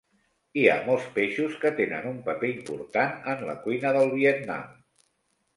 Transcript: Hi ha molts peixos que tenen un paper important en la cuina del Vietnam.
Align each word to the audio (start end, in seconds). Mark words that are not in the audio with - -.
Hi 0.59 0.63
ha 0.69 0.77
molts 0.85 1.03
peixos 1.17 1.57
que 1.65 1.71
tenen 1.81 2.09
un 2.13 2.17
paper 2.29 2.51
important 2.53 3.13
en 3.35 3.47
la 3.51 3.55
cuina 3.67 3.93
del 3.99 4.11
Vietnam. 4.17 4.69